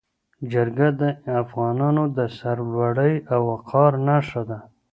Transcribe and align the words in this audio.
جرګه 0.51 0.87
د 1.01 1.03
افغانانو 1.41 2.03
د 2.17 2.19
سرلوړۍ 2.37 3.13
او 3.33 3.41
وقار 3.51 3.91
نښه 4.07 4.41
ده. 4.49 4.59